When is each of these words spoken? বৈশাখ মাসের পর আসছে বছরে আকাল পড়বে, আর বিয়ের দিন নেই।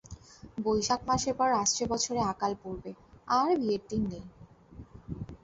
বৈশাখ 0.57 1.01
মাসের 1.07 1.35
পর 1.35 1.49
আসছে 1.53 1.83
বছরে 1.85 2.21
আকাল 2.31 2.51
পড়বে, 2.63 2.91
আর 3.37 3.51
বিয়ের 3.59 3.83
দিন 3.89 4.03
নেই। 4.11 4.25